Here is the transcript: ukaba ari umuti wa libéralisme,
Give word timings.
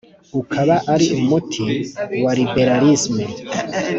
ukaba 0.39 0.75
ari 0.93 1.05
umuti 1.19 1.63
wa 2.23 2.31
libéralisme, 2.39 3.23